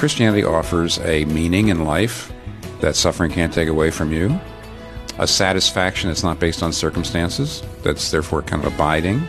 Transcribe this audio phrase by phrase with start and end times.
[0.00, 2.32] Christianity offers a meaning in life
[2.80, 4.40] that suffering can't take away from you,
[5.18, 9.22] a satisfaction that's not based on circumstances, that's therefore kind of abiding,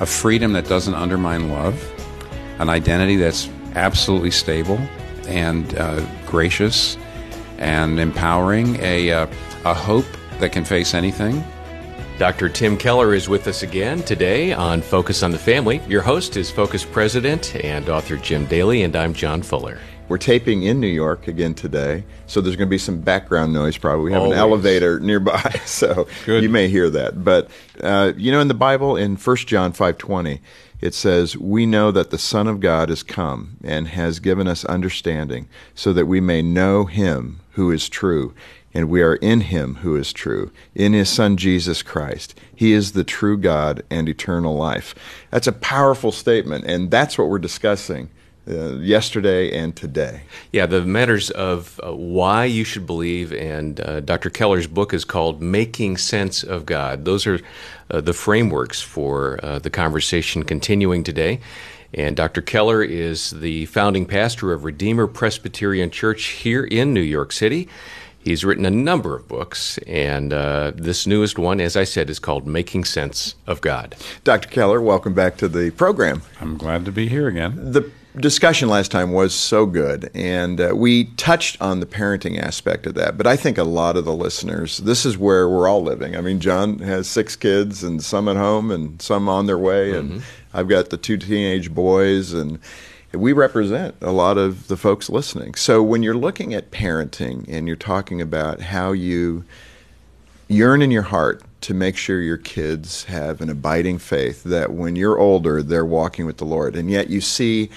[0.00, 1.80] a freedom that doesn't undermine love,
[2.58, 4.76] an identity that's absolutely stable
[5.28, 6.96] and uh, gracious
[7.58, 9.28] and empowering, a, uh,
[9.64, 10.06] a hope
[10.40, 11.44] that can face anything.
[12.18, 12.48] Dr.
[12.48, 15.80] Tim Keller is with us again today on Focus on the Family.
[15.88, 19.78] Your host is Focus President and author Jim Daly, and I'm John Fuller.
[20.12, 23.78] We're taping in New York again today, so there's going to be some background noise
[23.78, 24.04] probably.
[24.04, 24.36] We have Always.
[24.36, 26.42] an elevator nearby, so Good.
[26.42, 27.24] you may hear that.
[27.24, 30.40] But uh, you know, in the Bible, in 1 John 5:20,
[30.82, 34.66] it says, "We know that the Son of God is come and has given us
[34.66, 38.34] understanding, so that we may know Him who is true."
[38.74, 42.34] And we are in him who is true, in his Son Jesus Christ.
[42.54, 44.94] He is the true God and eternal life.
[45.30, 48.08] That's a powerful statement, and that's what we're discussing
[48.48, 50.22] uh, yesterday and today.
[50.52, 54.30] Yeah, the matters of uh, why you should believe, and uh, Dr.
[54.30, 57.04] Keller's book is called Making Sense of God.
[57.04, 57.40] Those are
[57.90, 61.40] uh, the frameworks for uh, the conversation continuing today.
[61.94, 62.40] And Dr.
[62.40, 67.68] Keller is the founding pastor of Redeemer Presbyterian Church here in New York City.
[68.24, 72.20] He's written a number of books, and uh, this newest one, as I said, is
[72.20, 73.96] called Making Sense of God.
[74.22, 74.48] Dr.
[74.48, 76.22] Keller, welcome back to the program.
[76.40, 77.72] I'm glad to be here again.
[77.72, 82.86] The discussion last time was so good, and uh, we touched on the parenting aspect
[82.86, 83.16] of that.
[83.16, 86.16] But I think a lot of the listeners, this is where we're all living.
[86.16, 89.96] I mean, John has six kids, and some at home, and some on their way,
[89.96, 90.22] and
[90.52, 92.58] I've got the two teenage boys, and
[93.12, 95.54] we represent a lot of the folks listening.
[95.54, 99.44] So when you're looking at parenting and you're talking about how you
[100.48, 104.96] yearn in your heart to make sure your kids have an abiding faith that when
[104.96, 107.70] you're older they're walking with the lord and yet you see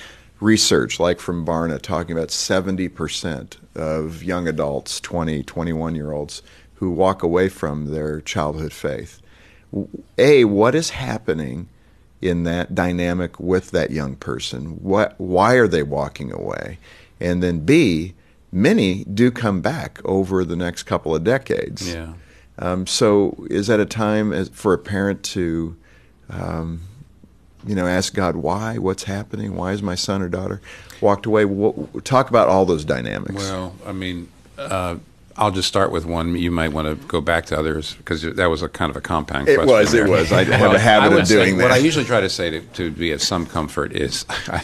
[0.46, 6.44] research like from barna talking about 70% of young adults 20 21 year olds
[6.76, 9.22] who walk away from their childhood faith.
[10.18, 11.68] A what is happening
[12.22, 14.82] in that dynamic with that young person?
[14.84, 16.78] What why are they walking away?
[17.20, 18.14] And then b
[18.52, 21.92] many do come back over the next couple of decades.
[21.92, 22.14] Yeah.
[22.60, 25.76] um, so, is that a time as, for a parent to,
[26.30, 26.82] um,
[27.66, 28.78] you know, ask God why?
[28.78, 29.56] What's happening?
[29.56, 30.62] Why is my son or daughter
[31.02, 31.46] walked away?
[31.46, 33.36] What, talk about all those dynamics.
[33.36, 34.98] Well, I mean, uh,
[35.38, 36.36] I'll just start with one.
[36.36, 39.02] You might want to go back to others because that was a kind of a
[39.02, 39.62] compound question.
[39.64, 40.10] It question.
[40.10, 40.32] was, it was.
[40.32, 42.92] I have a habit of say- doing What I usually try to say to, to
[42.92, 44.64] be of some comfort is, I,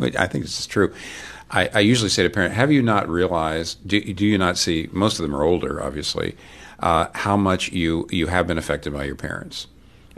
[0.00, 0.94] I think this is true.
[1.50, 4.88] I, I usually say to parents, have you not realized, do, do you not see,
[4.92, 6.36] most of them are older, obviously,
[6.80, 9.66] uh, how much you, you have been affected by your parents?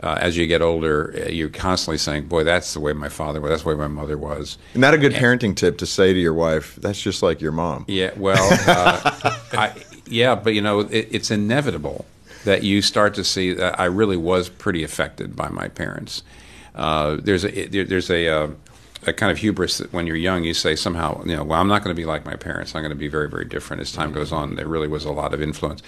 [0.01, 3.41] Uh, as you get older, uh, you're constantly saying, boy, that's the way my father
[3.41, 4.57] was, that's the way my mother was.
[4.75, 7.85] Not a good parenting tip to say to your wife, that's just like your mom.
[7.87, 9.73] Yeah, well, uh, I,
[10.05, 12.05] yeah, but you know, it, it's inevitable
[12.45, 16.23] that you start to see that I really was pretty affected by my parents.
[16.75, 18.49] Uh, there's a there, there's a, uh,
[19.05, 21.67] a kind of hubris that when you're young, you say somehow, you know, well, I'm
[21.67, 22.75] not going to be like my parents.
[22.75, 24.55] I'm going to be very, very different as time goes on.
[24.55, 25.81] There really was a lot of influence,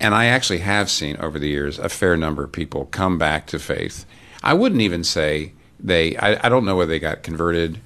[0.00, 3.46] and I actually have seen over the years a fair number of people come back
[3.48, 4.04] to faith.
[4.42, 6.16] I wouldn't even say they.
[6.16, 7.80] I, I don't know whether they got converted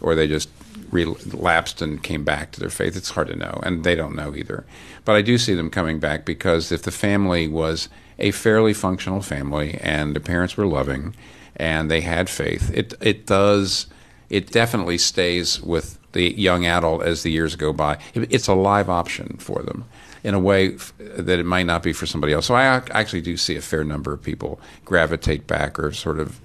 [0.00, 0.48] or they just
[0.90, 2.96] relapsed and came back to their faith.
[2.96, 4.64] It's hard to know, and they don't know either.
[5.04, 7.88] But I do see them coming back because if the family was
[8.18, 11.14] a fairly functional family and the parents were loving
[11.56, 13.86] and they had faith, it it does
[14.28, 17.98] it definitely stays with the young adult as the years go by.
[18.14, 19.84] It's a live option for them
[20.24, 22.46] in a way f- that it might not be for somebody else.
[22.46, 26.18] So I ac- actually do see a fair number of people gravitate back or sort
[26.18, 26.40] of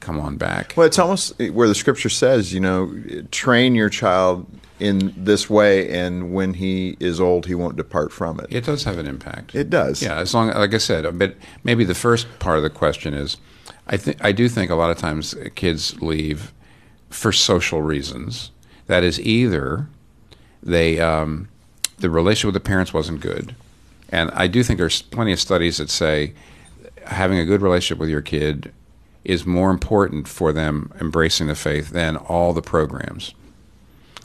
[0.00, 0.74] come on back.
[0.76, 2.92] Well, it's almost where the scripture says, you know,
[3.30, 4.46] train your child
[4.80, 8.46] in this way, and when he is old, he won't depart from it.
[8.50, 9.54] It does have an impact.
[9.54, 10.02] It does.
[10.02, 13.36] Yeah, as long like I said, but maybe the first part of the question is,
[13.86, 16.52] I think I do think a lot of times kids leave
[17.08, 18.50] for social reasons.
[18.86, 19.88] That is either
[20.62, 21.48] they um,
[21.98, 23.54] the relationship with the parents wasn't good,
[24.08, 26.34] and I do think there's plenty of studies that say
[27.06, 28.72] having a good relationship with your kid
[29.24, 33.34] is more important for them embracing the faith than all the programs.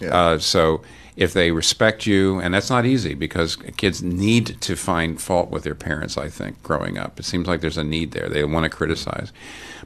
[0.02, 0.10] Yeah.
[0.10, 0.82] Uh, so
[1.16, 5.64] if they respect you, and that's not easy because kids need to find fault with
[5.64, 7.20] their parents, I think, growing up.
[7.20, 8.30] It seems like there's a need there.
[8.30, 9.34] They want to criticize.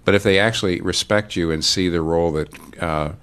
[0.06, 3.14] But if they actually respect you and see the role that uh,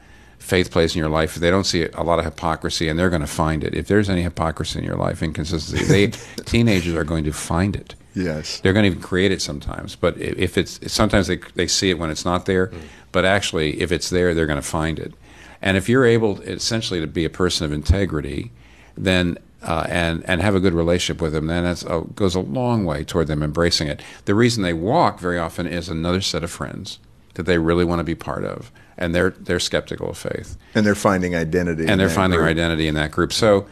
[0.40, 3.20] faith plays in your life, they don't see a lot of hypocrisy, and they're going
[3.20, 3.74] to find it.
[3.74, 6.06] If there's any hypocrisy in your life, inconsistency, they
[6.44, 7.94] teenagers are going to find it.
[8.14, 8.58] Yes.
[8.60, 11.98] They're going to even create it sometimes, but if it's sometimes they they see it
[11.98, 12.72] when it's not there.
[13.12, 15.14] but actually, if it's there, they're going to find it.
[15.62, 18.50] And if you're able, essentially, to be a person of integrity,
[18.96, 22.40] then uh, and and have a good relationship with them, then that uh, goes a
[22.40, 24.00] long way toward them embracing it.
[24.24, 26.98] The reason they walk very often is another set of friends
[27.34, 30.86] that they really want to be part of, and they're they're skeptical of faith, and
[30.86, 32.50] they're finding identity, and they're finding group.
[32.50, 33.32] identity in that group.
[33.32, 33.66] So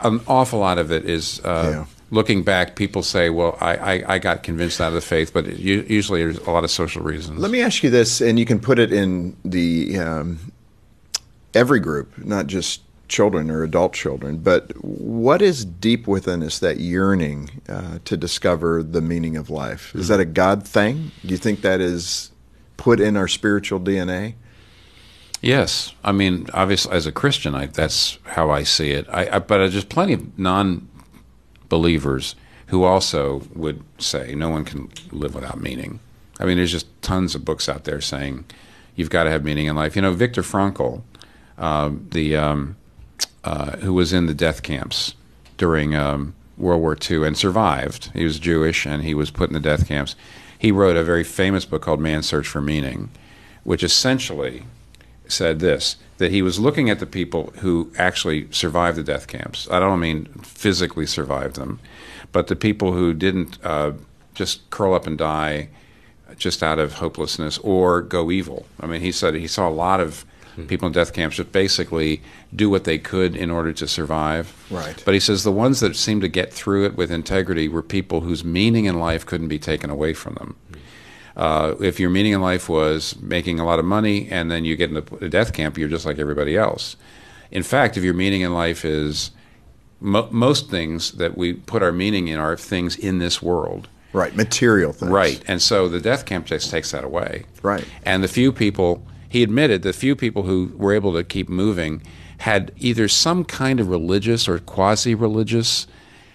[0.00, 1.40] an awful lot of it is.
[1.44, 1.86] Uh, yeah.
[2.10, 5.46] Looking back, people say, "Well, I, I, I, got convinced out of the faith," but
[5.58, 7.38] usually there's a lot of social reasons.
[7.38, 10.52] Let me ask you this, and you can put it in the um,
[11.54, 16.80] every group, not just children or adult children, but what is deep within us that
[16.80, 19.94] yearning uh, to discover the meaning of life?
[19.94, 21.12] Is that a God thing?
[21.22, 22.30] Do you think that is
[22.76, 24.34] put in our spiritual DNA?
[25.42, 29.08] Yes, I mean, obviously, as a Christian, I, that's how I see it.
[29.10, 32.36] I, I, but there's plenty of non-believers
[32.68, 35.98] who also would say no one can live without meaning.
[36.38, 38.44] I mean, there's just tons of books out there saying
[38.94, 39.96] you've got to have meaning in life.
[39.96, 41.02] You know, Viktor Frankl,
[41.58, 42.76] uh, the um,
[43.42, 45.16] uh, who was in the death camps
[45.58, 48.12] during um, World War II and survived.
[48.14, 50.14] He was Jewish and he was put in the death camps.
[50.56, 53.10] He wrote a very famous book called Man's Search for Meaning,
[53.64, 54.64] which essentially
[55.28, 59.66] said this that he was looking at the people who actually survived the death camps.
[59.70, 61.80] I don't mean physically survived them,
[62.30, 63.92] but the people who didn't uh,
[64.34, 65.68] just curl up and die
[66.38, 68.66] just out of hopelessness or go evil.
[68.80, 70.66] I mean, he said he saw a lot of mm-hmm.
[70.66, 72.22] people in death camps just basically
[72.54, 74.54] do what they could in order to survive.
[74.70, 75.02] Right.
[75.04, 78.20] But he says the ones that seemed to get through it with integrity were people
[78.20, 80.56] whose meaning in life couldn't be taken away from them.
[80.70, 80.81] Mm-hmm.
[81.36, 84.76] Uh, if your meaning in life was making a lot of money and then you
[84.76, 86.96] get in a death camp, you're just like everybody else.
[87.50, 89.30] In fact, if your meaning in life is
[90.00, 93.88] mo- most things that we put our meaning in are things in this world.
[94.12, 95.10] Right, material things.
[95.10, 97.44] Right, and so the death camp just takes that away.
[97.62, 97.86] Right.
[98.04, 99.02] And the few people
[99.32, 102.02] he admitted the few people who were able to keep moving
[102.38, 105.86] had either some kind of religious or quasi religious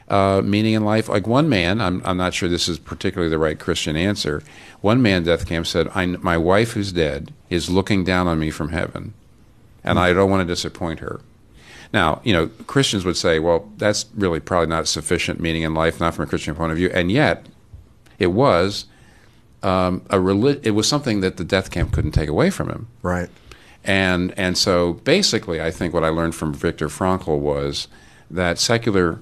[0.09, 1.09] uh, meaning in life.
[1.09, 4.41] Like one man, I'm, I'm not sure this is particularly the right Christian answer.
[4.81, 8.69] One man, death camp, said, My wife who's dead is looking down on me from
[8.69, 9.13] heaven,
[9.83, 11.21] and I don't want to disappoint her.
[11.93, 15.99] Now, you know, Christians would say, well, that's really probably not sufficient meaning in life,
[15.99, 16.89] not from a Christian point of view.
[16.93, 17.47] And yet,
[18.19, 18.85] it was
[19.63, 22.87] um, a relig- it was something that the death camp couldn't take away from him.
[23.01, 23.29] Right.
[23.83, 27.87] And and so basically, I think what I learned from Viktor Frankl was
[28.29, 29.19] that secular.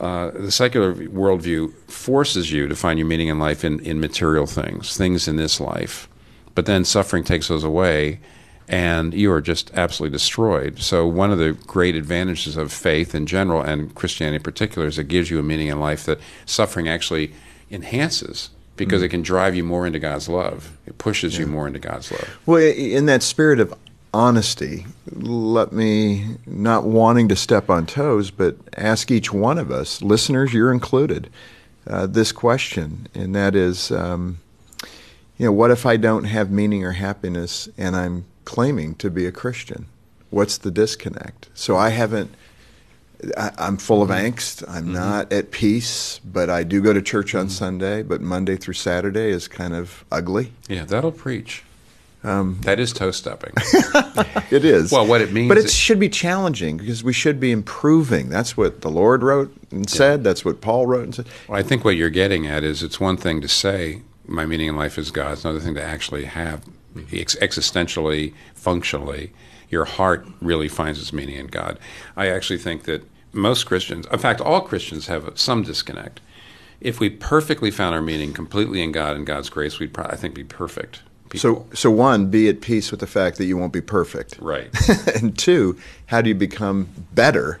[0.00, 4.46] Uh, the secular worldview forces you to find your meaning in life in, in material
[4.46, 6.08] things, things in this life.
[6.54, 8.18] But then suffering takes those away,
[8.66, 10.80] and you are just absolutely destroyed.
[10.80, 14.98] So, one of the great advantages of faith in general and Christianity in particular is
[14.98, 17.34] it gives you a meaning in life that suffering actually
[17.70, 19.04] enhances because mm.
[19.04, 20.78] it can drive you more into God's love.
[20.86, 21.40] It pushes yeah.
[21.40, 22.38] you more into God's love.
[22.46, 23.74] Well, in that spirit of
[24.14, 30.02] honesty, let me, not wanting to step on toes, but ask each one of us,
[30.02, 31.30] listeners, you're included,
[31.86, 34.38] uh, this question, and that is, um,
[35.38, 39.26] you know, what if I don't have meaning or happiness and I'm claiming to be
[39.26, 39.86] a Christian?
[40.28, 41.48] What's the disconnect?
[41.54, 42.34] So I haven't
[43.36, 44.34] I, am full of mm-hmm.
[44.34, 44.68] angst.
[44.68, 44.94] I'm mm-hmm.
[44.94, 47.50] not at peace, but I do go to church on mm-hmm.
[47.50, 48.02] Sunday.
[48.02, 50.52] But Monday through Saturday is kind of ugly.
[50.68, 51.64] Yeah, that'll preach.
[52.22, 53.52] Um, that is toe stepping.
[54.50, 54.92] it is.
[54.92, 58.28] Well, what it means, but it should be challenging because we should be improving.
[58.28, 60.22] That's what the Lord wrote and said.
[60.22, 61.26] That's what Paul wrote and said.
[61.48, 64.68] Well, I think what you're getting at is it's one thing to say my meaning
[64.68, 65.32] in life is God.
[65.32, 66.62] It's another thing to actually have
[67.12, 69.32] ex- existentially, functionally
[69.70, 71.78] your heart really finds its meaning in God.
[72.16, 76.20] I actually think that most Christians, in fact, all Christians have some disconnect.
[76.80, 80.16] If we perfectly found our meaning completely in God and God's grace, we'd probably, I
[80.16, 81.02] think, be perfect.
[81.30, 81.40] People.
[81.40, 84.38] So, so one, be at peace with the fact that you won't be perfect.
[84.40, 84.68] Right.
[85.14, 87.60] and two, how do you become better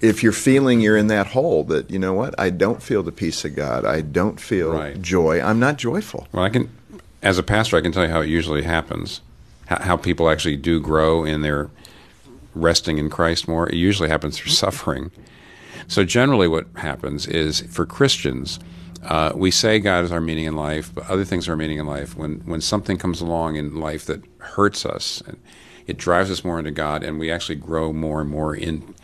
[0.00, 3.12] if you're feeling you're in that hole that you know what I don't feel the
[3.12, 5.00] peace of God, I don't feel right.
[5.00, 6.26] joy, I'm not joyful.
[6.32, 6.70] Well, I can,
[7.22, 9.20] as a pastor, I can tell you how it usually happens
[9.78, 11.70] how people actually do grow in their
[12.54, 15.10] resting in Christ more, it usually happens through suffering.
[15.86, 18.58] So, generally, what happens is for Christians,
[19.02, 21.78] uh, we say God is our meaning in life, but other things are our meaning
[21.78, 22.16] in life.
[22.16, 25.40] When, when something comes along in life that hurts us, and
[25.86, 28.94] it drives us more into God, and we actually grow more and more in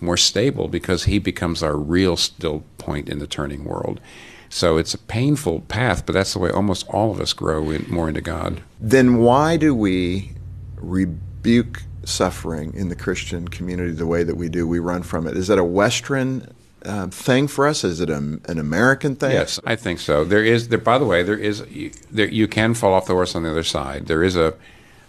[0.00, 4.00] more stable because He becomes our real still point in the turning world.
[4.48, 7.86] So it's a painful path, but that's the way almost all of us grow in,
[7.88, 8.62] more into God.
[8.80, 10.32] Then why do we
[10.76, 14.66] rebuke suffering in the Christian community the way that we do?
[14.66, 15.36] We run from it.
[15.36, 16.52] Is that a Western
[16.84, 17.84] uh, thing for us?
[17.84, 19.32] Is it a, an American thing?
[19.32, 20.24] Yes, I think so.
[20.24, 20.68] There is.
[20.68, 21.64] There, by the way, there is.
[21.68, 24.06] You, there, you can fall off the horse on the other side.
[24.06, 24.54] There is a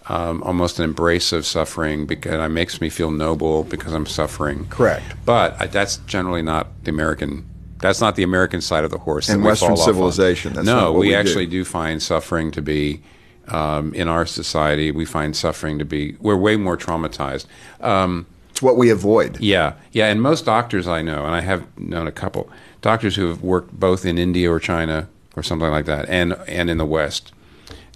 [0.08, 4.66] um, almost an embrace of suffering because it makes me feel noble because I'm suffering.
[4.68, 5.06] Correct.
[5.26, 7.48] But I, that's generally not the American.
[7.80, 9.30] That's not the American side of the horse.
[9.30, 9.94] And we Western fall off on.
[9.94, 11.16] civilization, that's no, we, we do.
[11.16, 11.66] actually do.
[11.66, 13.02] find suffering to be
[13.48, 14.92] um, in our society.
[14.92, 16.16] We find suffering to be.
[16.20, 17.46] We're way more traumatized.
[17.80, 18.28] Um,
[18.62, 19.40] It's what we avoid.
[19.40, 22.48] yeah, yeah, and most doctors I know, and I have known a couple
[22.82, 26.70] doctors who have worked both in India or China or something like that, and and
[26.70, 27.34] in the West,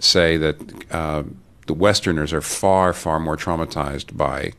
[0.01, 0.55] say that
[0.91, 1.22] uh,
[1.67, 4.53] the Westerners are far far more traumatized by,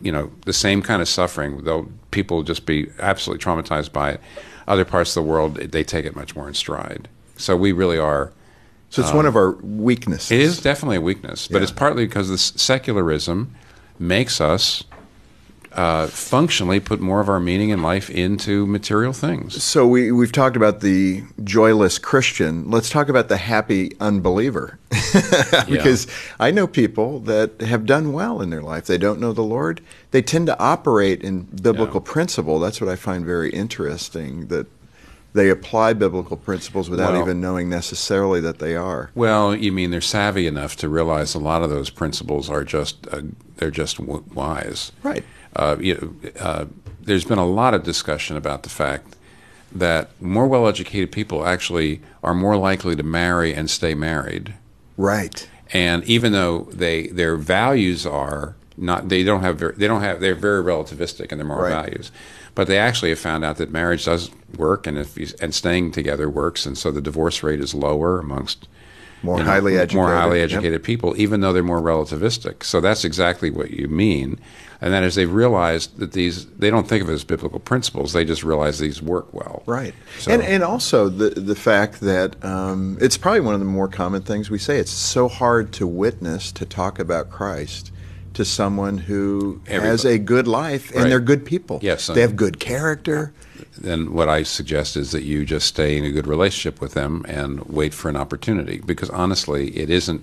[0.00, 1.64] you know, the same kind of suffering.
[1.64, 4.20] Though people just be absolutely traumatized by it.
[4.66, 7.08] Other parts of the world, they take it much more in stride.
[7.36, 8.32] So we really are.
[8.88, 10.30] So it's one of our weaknesses.
[10.30, 11.64] It is definitely a weakness, but Yeah.
[11.64, 13.54] it's partly because this secularism
[13.98, 14.84] makes us
[15.74, 19.62] uh, functionally put more of our meaning in life into material things.
[19.62, 22.70] So we we've talked about the joyless Christian.
[22.70, 24.78] Let's talk about the happy unbeliever.
[25.68, 26.06] because
[26.38, 28.86] I know people that have done well in their life.
[28.86, 29.80] They don't know the Lord.
[30.10, 32.12] They tend to operate in biblical Yeah.
[32.12, 32.58] principle.
[32.58, 34.66] That's what I find very interesting that
[35.34, 39.10] they apply biblical principles without Well- even knowing necessarily that they are.
[39.14, 43.06] Well, you mean they're savvy enough to realize a lot of those principles are just
[43.12, 43.22] uh,
[43.56, 44.92] they're just w- wise.
[45.02, 45.24] Right.
[45.56, 46.64] Uh, you know, uh,
[47.00, 49.16] there's been a lot of discussion about the fact
[49.74, 54.54] that more well-educated people actually are more likely to marry and stay married.
[54.98, 55.48] Right.
[55.74, 60.20] and even though they their values are not they don't have very, they don't have
[60.20, 61.70] they're very relativistic in their moral Right.
[61.86, 62.12] values
[62.54, 65.90] but they actually have found out that marriage does work and if you, and staying
[65.92, 68.68] together works and so the divorce rate is lower amongst
[69.22, 69.96] More you know, highly educated.
[69.96, 70.50] more highly Yep.
[70.52, 74.38] educated people even though they're more relativistic so that's exactly what you mean
[74.82, 78.12] and that is they've realized that these they don't think of it as biblical principles
[78.12, 79.94] they just realize these work well Right.
[80.18, 83.86] So- And and also the the fact that um, it's probably one of the more
[83.88, 84.78] common things we say.
[84.78, 87.91] It's so hard to witness to talk about Christ
[88.34, 91.08] to someone who has a good life and Right.
[91.08, 91.78] they're good people.
[91.82, 93.32] Yes, They have good character.
[93.78, 97.24] then what I suggest is that you just stay in a good relationship with them
[97.28, 98.80] and wait for an opportunity.
[98.84, 100.22] Because honestly, it isn't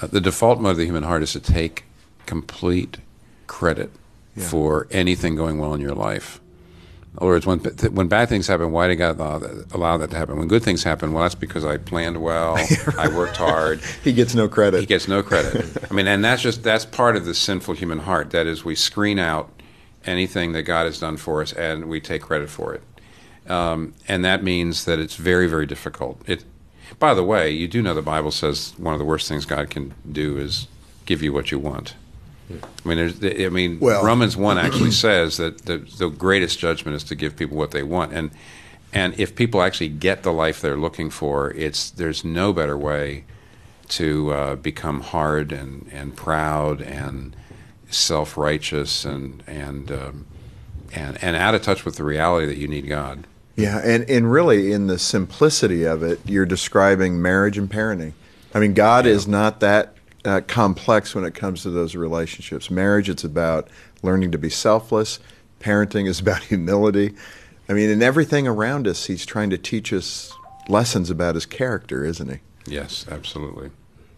[0.00, 1.84] uh, the default mode of the human heart is to take
[2.26, 2.98] complete
[3.46, 3.90] credit
[4.36, 6.40] for anything going well in your life.
[7.16, 7.60] In other words, when
[7.94, 10.38] when bad things happen, why did God allow that, allow that to happen?
[10.38, 12.58] When good things happen, well, that's because I planned well,
[12.98, 13.80] I worked hard.
[14.04, 14.80] He gets no credit.
[14.80, 15.64] He gets no credit.
[15.90, 18.30] I mean, and that's just that's part of the sinful human heart.
[18.30, 19.50] That is, we screen out
[20.04, 22.82] anything that God has done for us, and we take credit for it.
[23.50, 26.20] Um, and that means that it's very, very difficult.
[26.26, 26.44] It.
[26.98, 29.70] By the way, you do know the Bible says one of the worst things God
[29.70, 30.68] can do is
[31.06, 31.94] give you what you want.
[32.48, 36.96] I mean, there's, I mean, Well- Romans one actually says that the, the greatest judgment
[36.96, 38.30] is to give people what they want, and
[38.92, 43.24] and if people actually get the life they're looking for, it's there's no better way
[43.88, 47.36] to uh, become hard and, and proud and
[47.90, 50.26] self righteous and and, um,
[50.94, 53.26] and and out of touch with the reality that you need God.
[53.56, 58.12] Yeah, and, and really, in the simplicity of it, you're describing marriage and parenting.
[58.54, 59.95] I mean, God is not that
[60.26, 62.70] uh, complex when it comes to those relationships.
[62.70, 63.68] Marriage, it's about
[64.02, 65.20] learning to be selfless.
[65.60, 67.14] Parenting is about humility.
[67.68, 70.32] I mean, in everything around us, He's trying to teach us
[70.68, 72.38] lessons about His character, isn't He?
[72.66, 73.70] Yes, absolutely.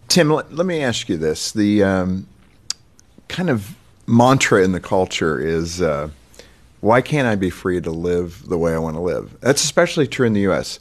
[0.09, 2.27] Tim, let, let me ask you this: the um,
[3.29, 6.09] kind of mantra in the culture is, uh,
[6.81, 10.07] "Why can't I be free to live the way I want to live?" That's especially
[10.07, 10.79] true in the U.S.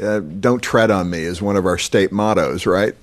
[0.00, 2.94] Uh, "Don't tread on me" is one of our state mottos, right?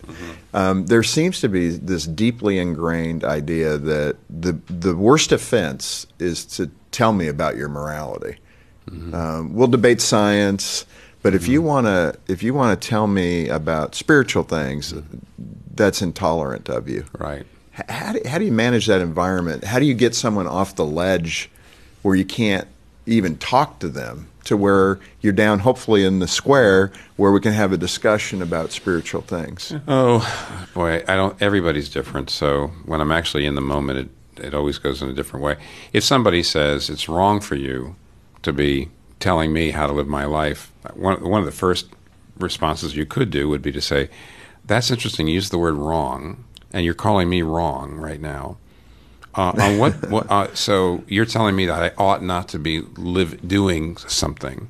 [0.54, 6.46] Um, there seems to be this deeply ingrained idea that the the worst offense is
[6.58, 8.38] to tell me about your morality.
[9.14, 10.86] Um, we'll debate science,
[11.22, 14.94] but if you want to, if you want to tell me about spiritual things,
[15.74, 17.06] that's intolerant of you.
[17.18, 17.46] Right.
[17.80, 19.64] H- How do, how do you manage that environment?
[19.64, 21.50] How do you get someone off the ledge
[22.04, 22.68] where you can't
[23.08, 27.54] even talk to them to where you're down, hopefully in the square, where we can
[27.54, 29.74] have a discussion about spiritual things?
[29.88, 31.42] Oh boy, I don't.
[31.42, 32.30] Everybody's different.
[32.30, 34.10] So when I'm actually in the moment, it
[34.46, 35.58] it always goes in a different way.
[35.92, 37.96] If somebody says it's wrong for you
[38.42, 41.88] to be telling me how to live my life, one one of the first
[42.38, 44.10] responses you could do would be to say,
[44.66, 45.28] "That's interesting.
[45.28, 48.58] You use the word wrong, and you're calling me wrong right now."
[49.36, 50.10] Uh, on what?
[50.10, 54.70] what uh, so you're telling me that I ought not to be live doing something,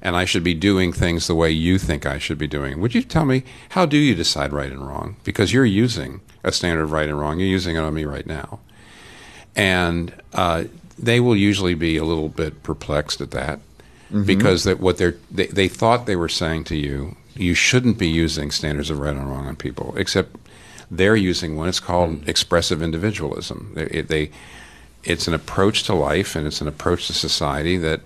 [0.00, 2.80] and I should be doing things the way you think I should be doing.
[2.80, 5.16] Would you tell me how do you decide right and wrong?
[5.24, 7.38] Because you're using a standard of right and wrong.
[7.38, 8.60] You're using it on me right now,
[9.54, 10.64] and uh,
[10.98, 13.60] they will usually be a little bit perplexed at that
[14.24, 18.08] because that what they're they, they thought they were saying to you, you shouldn't be
[18.08, 20.36] using standards of right and wrong on people, except
[20.92, 21.68] They're using one.
[21.68, 22.28] It's called mm.
[22.28, 23.72] expressive individualism.
[23.74, 24.30] They, it, they,
[25.04, 28.02] it's an approach to life and it's an approach to society that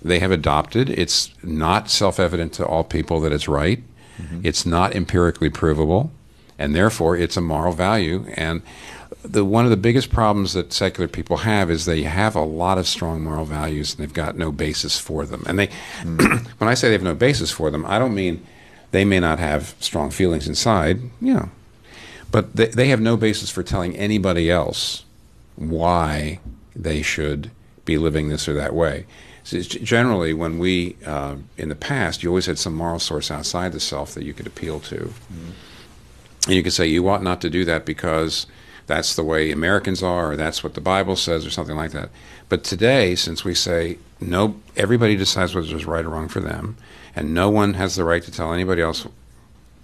[0.00, 0.88] they have adopted.
[0.88, 3.82] It's not self-evident to all people that it's right.
[4.22, 4.40] Mm-hmm.
[4.44, 6.12] It's not empirically provable,
[6.58, 8.24] and therefore it's a moral value.
[8.34, 8.62] And
[9.24, 12.78] the one of the biggest problems that secular people have is they have a lot
[12.78, 15.42] of strong moral values and they've got no basis for them.
[15.46, 15.66] And they,
[16.02, 16.46] mm.
[16.58, 18.46] when I say they have no basis for them, I don't mean
[18.92, 21.50] they may not have strong feelings inside, you know,
[22.30, 25.04] but they, they have no basis for telling anybody else
[25.56, 26.40] why
[26.76, 27.50] they should
[27.84, 29.06] be living this or that way.
[29.44, 33.72] So generally, when we, uh, in the past, you always had some moral source outside
[33.72, 35.12] the self that you could appeal to.
[36.46, 38.46] And you could say, you ought not to do that because
[38.86, 42.10] that's the way Americans are, or that's what the Bible says, or something like that.
[42.48, 46.76] But today, since we say, no, everybody decides whether it's right or wrong for them,
[47.16, 49.06] and no one has the right to tell anybody else,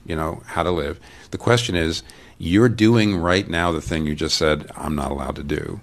[0.06, 2.02] you know, how to live, the question is,
[2.38, 5.80] you're doing right now the thing you just said, I'm not allowed to do.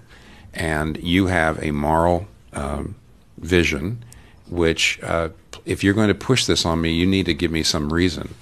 [0.54, 2.96] And you have a moral um,
[3.38, 4.04] vision,
[4.48, 5.30] which, uh,
[5.64, 8.34] if you're going to push this on me, you need to give me some reason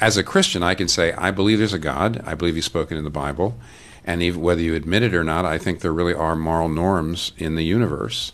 [0.00, 2.22] as a Christian, I can say, I believe there's a God.
[2.26, 3.56] I believe He's spoken in the Bible.
[4.04, 7.32] And even, whether you admit it or not, I think there really are moral norms
[7.36, 8.32] in the universe.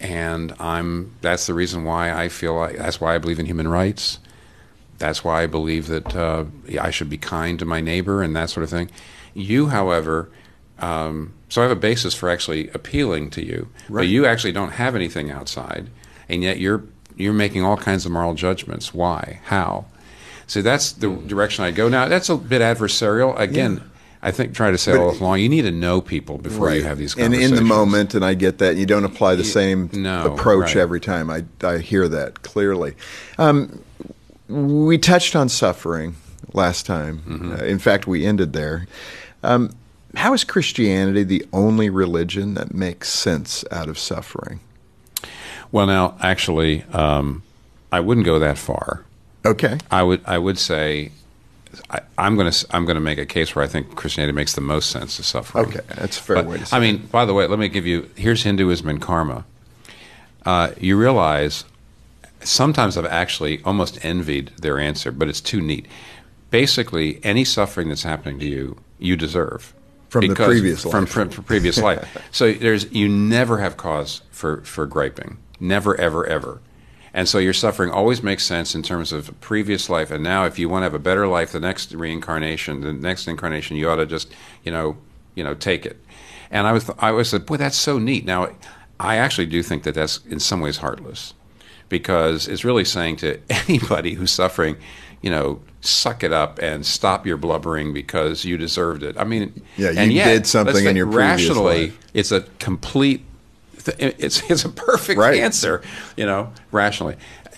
[0.00, 3.68] And I'm, that's the reason why I feel like, that's why I believe in human
[3.68, 4.18] rights.
[5.02, 6.44] That's why I believe that uh,
[6.80, 8.88] I should be kind to my neighbor and that sort of thing.
[9.34, 10.30] You, however,
[10.78, 13.68] um, so I have a basis for actually appealing to you.
[13.90, 15.90] But you actually don't have anything outside,
[16.28, 16.84] and yet you're
[17.16, 18.94] you're making all kinds of moral judgments.
[18.94, 19.40] Why?
[19.46, 19.86] How?
[20.46, 21.88] So that's the direction I go.
[21.88, 23.36] Now that's a bit adversarial.
[23.36, 23.82] Again,
[24.22, 26.96] I think try to say all along, you need to know people before you have
[26.96, 27.50] these conversations.
[27.50, 28.76] and in the moment, and I get that.
[28.76, 30.76] You don't apply the same no, approach right.
[30.76, 31.28] every time.
[31.28, 32.94] I, I hear that clearly.
[33.36, 33.82] Um,
[34.52, 36.16] we touched on suffering
[36.52, 37.18] last time.
[37.18, 37.52] Mm-hmm.
[37.52, 38.86] Uh, in fact, we ended there.
[39.42, 39.74] Um,
[40.14, 44.60] how is Christianity the only religion that makes sense out of suffering?
[45.70, 47.42] Well, now actually, um,
[47.90, 49.04] I wouldn't go that far.
[49.44, 49.78] Okay.
[49.90, 51.12] I would I would say
[51.90, 54.54] I, I'm going to I'm going to make a case where I think Christianity makes
[54.54, 55.66] the most sense of suffering.
[55.66, 57.68] Okay, that's a fair But, way to say I mean, by the way, let me
[57.68, 59.44] give you here's Hinduism and karma.
[60.44, 61.64] Uh, you realize
[62.44, 65.86] sometimes I've actually almost envied their answer, but it's too neat.
[66.50, 69.74] Basically, any suffering that's happening to you, you deserve
[70.08, 71.08] From the previous life.
[71.08, 72.06] from, from previous life.
[72.30, 76.60] So there's you never have cause for for griping, never ever ever.
[77.14, 80.10] And so your suffering always makes sense in terms of previous life.
[80.10, 83.28] And now, if you want to have a better life, the next reincarnation, the next
[83.28, 84.32] incarnation, you ought to just,
[84.64, 84.96] you know,
[85.34, 86.02] you know, take it.
[86.50, 88.24] And I was, I was said, boy, that's so neat.
[88.24, 88.48] Now,
[88.98, 91.34] I actually do think that that's in some ways heartless,
[91.92, 94.76] because it's really saying to anybody who's suffering,
[95.20, 99.16] you know, suck it up and stop your blubbering because you deserved it.
[99.18, 101.98] I mean, Yeah, you yet, did something in your previous rationally, life.
[102.14, 103.24] it's a complete
[103.98, 105.38] it's it's a perfect Right.
[105.40, 105.82] answer,
[106.16, 107.16] you know, rationally.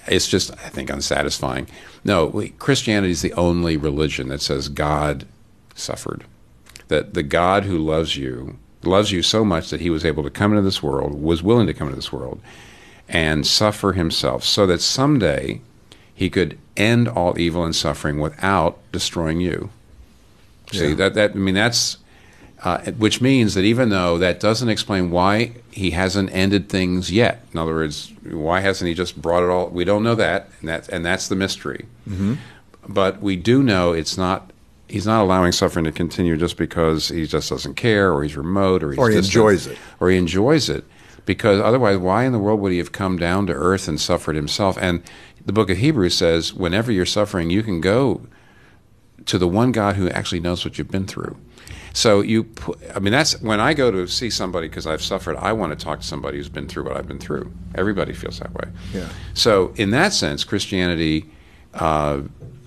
[0.09, 1.67] It's just I think unsatisfying.
[2.03, 5.27] No, we, Christianity is the only religion that says God
[5.75, 6.25] suffered.
[6.89, 10.29] That the God who loves you loves you so much that he was able to
[10.31, 12.39] come into this world, was willing to come into this world
[13.09, 15.61] and suffer himself so that someday
[16.15, 19.71] he could end all evil and suffering without destroying you.
[20.73, 20.95] See Yeah.
[20.97, 21.99] that that I mean that's
[22.63, 27.45] uh, which means that even though that doesn't explain why he hasn't ended things yet.
[27.53, 29.69] In other words, why hasn't he just brought it all?
[29.69, 31.85] We don't know that, and that and that's the mystery.
[32.09, 32.35] Mm-hmm.
[32.89, 34.51] But we do know it's not.
[34.89, 38.83] He's not allowing suffering to continue just because he just doesn't care, or he's remote,
[38.83, 39.79] or he's Or he distant, enjoys it.
[40.01, 40.85] or he enjoys it.
[41.27, 44.37] Because otherwise, why in the world would he have come down to earth and suffered
[44.37, 44.77] himself?
[44.81, 45.03] And
[45.45, 48.27] the book of Hebrews says, whenever you're suffering, you can go
[49.27, 51.37] to the one God who actually knows what you've been through.
[51.95, 55.37] So you, pu- I mean, that's when I go to see somebody because I've suffered.
[55.37, 57.53] I want to talk to somebody who's been through what I've been through.
[57.75, 58.69] Everybody feels that way.
[58.93, 59.09] Yeah.
[59.33, 61.31] So in that sense, Christianity
[61.73, 62.23] uh,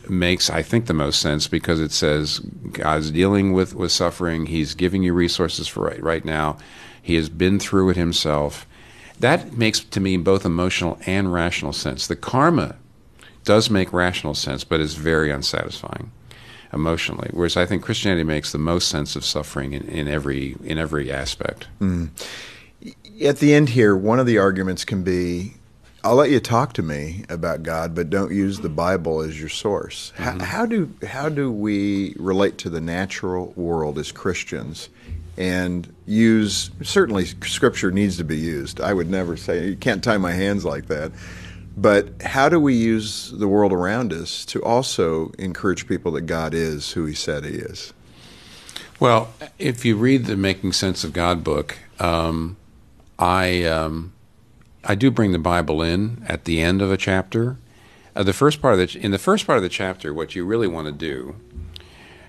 [0.10, 2.40] makes, I think, the most sense because it says
[2.72, 4.46] God's dealing with with suffering.
[4.46, 6.58] He's giving you resources for right right now.
[7.08, 8.68] He has been through it himself.
[9.22, 12.06] That makes to me both emotional and rational sense.
[12.06, 12.76] The karma
[13.46, 16.12] does make rational sense, but is very unsatisfying
[16.74, 17.30] emotionally.
[17.32, 21.10] Whereas I think Christianity makes the most sense of suffering in, in every in every
[21.10, 21.68] aspect.
[21.80, 22.10] Mm.
[23.24, 25.54] At the end here, one of the arguments can be
[26.04, 29.50] I'll let you talk to me about God, but don't use the Bible as your
[29.50, 30.12] source.
[30.18, 30.40] How, mm-hmm.
[30.42, 34.90] how do how do we relate to the natural world as Christians
[35.38, 38.82] and use certainly scripture needs to be used.
[38.82, 41.12] I would never say you can't tie my hands like that.
[41.76, 46.56] But how do we use the world around us to also encourage people that God
[46.56, 47.94] is who he said he is?
[49.00, 52.58] Well, if you read the Making Sense of God book, um,
[53.20, 54.14] I um,
[54.84, 57.60] I do bring the Bible in at the end of a chapter.
[58.16, 60.46] Uh, the first part of the in the first part of the chapter, what you
[60.46, 61.36] really want to do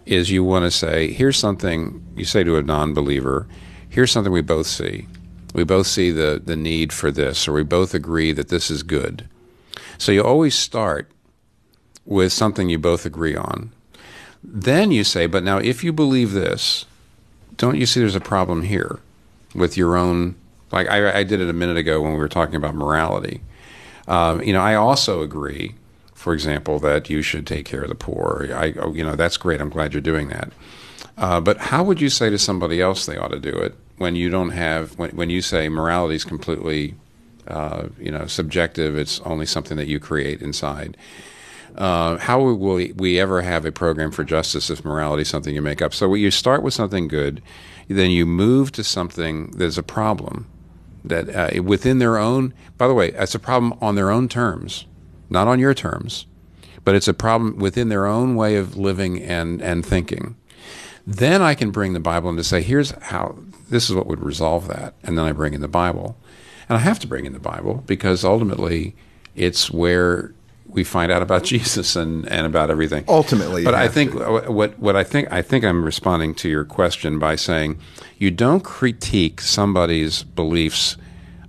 [0.09, 3.47] is you want to say, here's something you say to a non-believer.
[3.89, 5.07] Here's something we both see.
[5.55, 8.83] We both see the the need for this, or we both agree that this is
[8.83, 9.29] good.
[9.97, 11.11] So you always start
[12.05, 13.73] with something you both agree on.
[14.43, 16.87] Then you say, but now if you believe this,
[17.57, 19.01] don't you see there's a problem here
[19.55, 20.37] with your own?
[20.71, 23.41] Like I, I did it a minute ago when we were talking about morality.
[24.07, 25.75] Um, you know, I also agree,
[26.19, 28.49] for example, that you should take care of the poor.
[28.53, 29.61] I, oh, you know, that's great.
[29.61, 30.51] I'm glad you're doing that.
[31.17, 34.17] Uh, but how would you say to somebody else they ought to do it when
[34.17, 36.97] you don't have when, when you say morality is completely,
[37.47, 38.99] uh, you know, subjective?
[38.99, 40.97] It's only something that you create inside.
[41.77, 45.55] Uh, how will we, we ever have a program for justice if morality is something
[45.55, 45.95] you make up?
[45.95, 47.41] So you start with something good,
[47.87, 50.49] then you move to something that's a problem
[51.05, 52.55] that uh, within their own.
[52.77, 54.85] By the way, it's a problem on their own terms,
[55.31, 56.27] not on your terms,
[56.85, 60.37] but it's a problem within their own way of living and and thinking.
[61.07, 63.39] Then I can bring the Bible in to say, here's how
[63.71, 66.17] this is what would resolve that, and then I bring in the Bible,
[66.69, 68.95] and I have to bring in the Bible because ultimately
[69.35, 70.35] it's where
[70.67, 73.05] we find out about Jesus and, and about everything.
[73.09, 74.51] Ultimately, but I think to.
[74.51, 77.79] what what I think I think I'm responding to your question by saying
[78.19, 80.97] you don't critique somebody's beliefs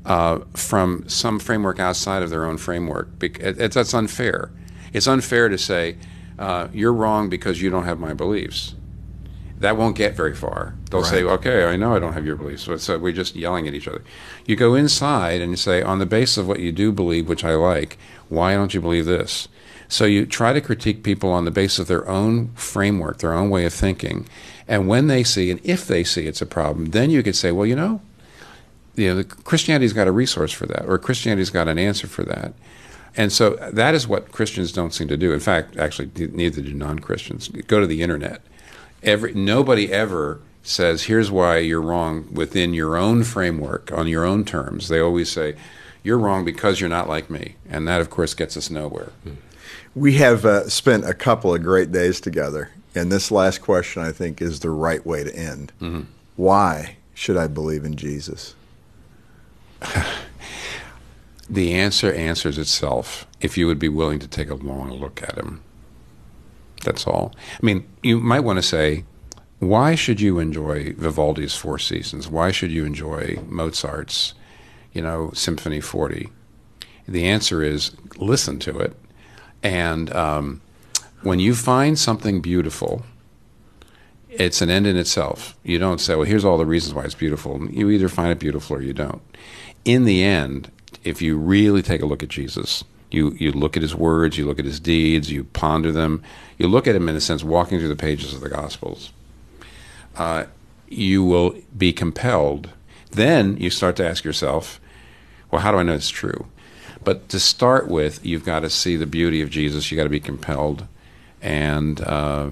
[0.10, 3.10] uh, from some framework outside of their own framework.
[3.22, 4.52] It's, that's unfair.
[4.92, 5.98] It's unfair to say
[6.40, 8.76] uh, you're wrong because you don't have my beliefs.
[9.60, 10.74] That won't get very far.
[10.90, 11.10] They'll right.
[11.10, 13.74] say, "Okay, I know I don't have your beliefs." So, so we're just yelling at
[13.74, 14.02] each other.
[14.46, 17.44] You go inside and you say, "On the basis of what you do believe, which
[17.44, 17.98] I like,
[18.30, 19.48] why don't you believe this?
[19.90, 23.50] So you try to critique people on the basis of their own framework, their own
[23.50, 24.28] way of thinking.
[24.68, 27.52] And when they see, and if they see it's a problem, then you could say,
[27.52, 28.02] well, you know,
[29.00, 32.54] you know, Christianity's got a resource for that, or Christianity's got an answer for that.
[33.18, 35.34] And so that is what Christians don't seem to do.
[35.34, 37.48] In fact, actually, neither do non-Christians.
[37.68, 38.42] Go to the internet.
[39.02, 44.46] Every nobody ever says, "Here's why you're wrong" within your own framework on your own
[44.46, 44.90] terms.
[44.90, 45.56] They always say,
[46.04, 47.56] you're wrong because you're not like me.
[47.70, 49.12] And that, of course, gets us nowhere.
[49.96, 52.70] We have uh, spent a couple of great days together.
[52.96, 55.72] And this last question, I think, is the right way to end.
[55.82, 56.02] Mm-hmm.
[56.36, 58.56] Why should I believe in Jesus?
[61.50, 65.36] the answer answers itself if you would be willing to take a long look at
[65.36, 65.62] him.
[66.84, 67.34] That's all.
[67.62, 69.04] I mean, you might want to say,
[69.60, 72.30] why should you enjoy Vivaldi's Four Seasons?
[72.30, 74.34] Why should you enjoy Mozart's
[74.94, 76.30] you know, Symphony 40?
[77.08, 78.96] The answer is listen to it.
[79.64, 80.62] And um,
[81.22, 83.04] when you find something beautiful,
[84.30, 85.58] it's an end in itself.
[85.64, 87.68] You don't say, well, here's all the reasons why it's beautiful.
[87.70, 89.22] You either find it beautiful or you don't.
[89.86, 90.72] In the end,
[91.04, 94.46] if you really take a look at Jesus, you, you look at his words, you
[94.46, 96.22] look at his deeds, you ponder them,
[96.58, 99.12] you look at him in a sense walking through the pages of the Gospels,
[100.16, 100.46] uh,
[100.88, 102.70] you will be compelled
[103.12, 104.80] then you start to ask yourself,
[105.52, 106.48] well, how do I know it's true?
[107.04, 109.90] But to start with, you've got to see the beauty of Jesus.
[109.90, 110.86] You've got to be compelled.
[111.42, 112.50] And uh,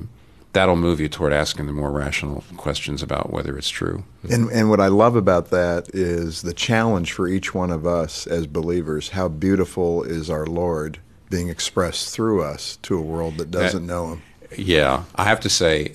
[0.53, 4.03] that'll move you toward asking the more rational questions about whether it's true.
[4.29, 8.25] And, and what I love about that is the challenge for each one of us
[8.27, 13.51] as believers how beautiful is our Lord being expressed through us to a world that
[13.51, 14.21] doesn't that, know Him.
[14.57, 15.93] Yeah, I have to say,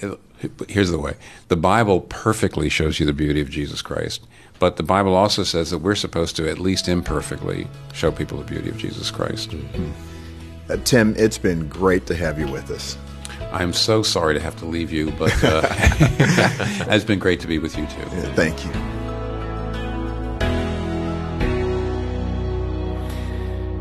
[0.68, 1.14] here's the way
[1.48, 4.26] the Bible perfectly shows you the beauty of Jesus Christ.
[4.58, 8.44] But the Bible also says that we're supposed to, at least imperfectly, show people the
[8.44, 9.50] beauty of Jesus Christ.
[9.50, 9.90] Mm-hmm.
[10.70, 12.96] Uh, Tim, it's been great to have you with us.
[13.52, 15.62] I'm so sorry to have to leave you, but uh,
[16.88, 18.00] it's been great to be with you too.
[18.00, 18.70] Yeah, thank you.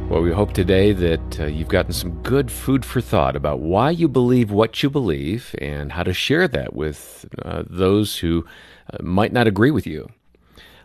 [0.09, 3.91] Well, we hope today that uh, you've gotten some good food for thought about why
[3.91, 8.45] you believe what you believe and how to share that with uh, those who
[8.91, 10.09] uh, might not agree with you.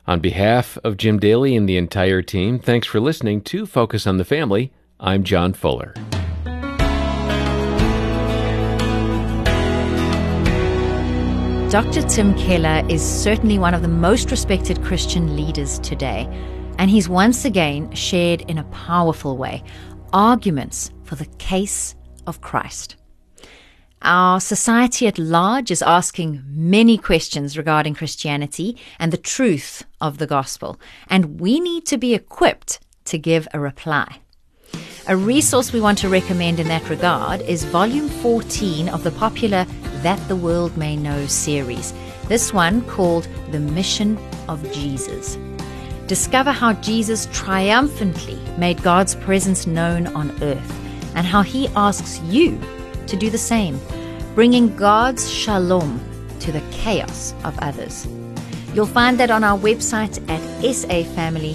[0.06, 4.18] On behalf of Jim Daly and the entire team, thanks for listening to Focus on
[4.18, 4.70] the Family.
[5.00, 5.92] I'm John Fuller.
[11.70, 12.02] Dr.
[12.02, 16.28] Tim Keller is certainly one of the most respected Christian leaders today,
[16.78, 19.64] and he's once again shared in a powerful way
[20.12, 21.96] arguments for the case
[22.28, 22.94] of Christ.
[24.02, 30.26] Our society at large is asking many questions regarding Christianity and the truth of the
[30.28, 34.20] gospel, and we need to be equipped to give a reply.
[35.08, 39.66] A resource we want to recommend in that regard is volume 14 of the popular
[40.06, 41.92] That the World May Know series,
[42.28, 44.16] this one called The Mission
[44.46, 45.36] of Jesus.
[46.06, 50.72] Discover how Jesus triumphantly made God's presence known on earth
[51.16, 52.56] and how he asks you
[53.08, 53.80] to do the same,
[54.36, 56.00] bringing God's shalom
[56.38, 58.06] to the chaos of others.
[58.74, 61.50] You'll find that on our website at safamily.co.za.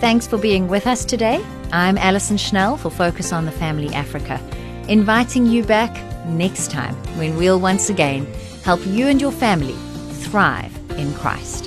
[0.00, 1.44] Thanks for being with us today.
[1.72, 4.40] I'm Alison Schnell for Focus on the Family Africa,
[4.88, 5.92] inviting you back
[6.26, 8.26] next time when we'll once again
[8.62, 9.76] help you and your family
[10.22, 11.65] thrive in Christ.